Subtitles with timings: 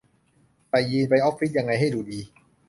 [0.69, 2.19] ใส่ยีนส์ไปออฟฟิศยังไงให้ดูดี